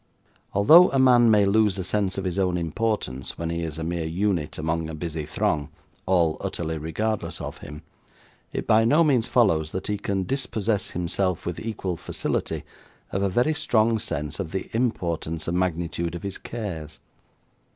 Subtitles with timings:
[0.53, 3.83] Although a man may lose a sense of his own importance when he is a
[3.83, 5.69] mere unit among a busy throng,
[6.07, 7.83] all utterly regardless of him,
[8.51, 12.63] it by no means follows that he can dispossess himself, with equal facility,
[13.11, 16.99] of a very strong sense of the importance and magnitude of his cares.